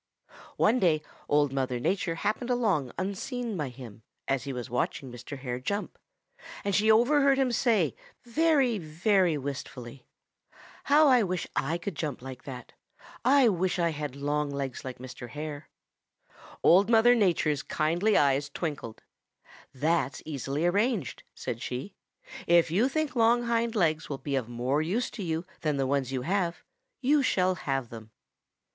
One 0.57 0.79
day 0.79 1.03
Old 1.29 1.53
Mother 1.53 1.79
Nature 1.79 2.15
happened 2.15 2.49
along 2.49 2.91
unseen 2.97 3.55
by 3.55 3.69
him, 3.69 4.01
as 4.27 4.45
he 4.45 4.51
was 4.51 4.67
watching 4.67 5.11
Mr. 5.11 5.37
Hare 5.37 5.59
jump, 5.59 5.95
and 6.65 6.73
she 6.73 6.89
overheard 6.91 7.37
him 7.37 7.51
say 7.51 7.95
very, 8.23 8.79
very 8.79 9.37
wistfully, 9.37 10.07
'How 10.85 11.07
I 11.07 11.21
wish 11.21 11.45
I 11.55 11.77
could 11.77 11.93
jump 11.93 12.23
like 12.23 12.45
that! 12.45 12.73
I 13.23 13.47
wish 13.49 13.77
I 13.77 13.91
had 13.91 14.15
long 14.15 14.47
hind 14.49 14.57
legs 14.57 14.83
like 14.83 14.97
Mr. 14.97 15.29
Hare.' 15.29 15.69
"Old 16.63 16.89
Mother 16.89 17.13
Nature's 17.13 17.61
kindly 17.61 18.17
eyes 18.17 18.49
twinkled. 18.49 19.03
'That's 19.71 20.23
easily 20.25 20.65
arranged,' 20.65 21.21
said 21.35 21.61
she. 21.61 21.93
'If 22.47 22.71
you 22.71 22.89
think 22.89 23.15
long 23.15 23.43
hind 23.43 23.75
legs 23.75 24.09
will 24.09 24.17
be 24.17 24.35
of 24.35 24.49
more 24.49 24.81
use 24.81 25.11
to 25.11 25.21
you 25.21 25.45
than 25.59 25.77
the 25.77 25.85
ones 25.85 26.11
you 26.11 26.23
have, 26.23 26.63
you 27.01 27.21
shall 27.21 27.53
have 27.53 27.89
them.' 27.89 28.09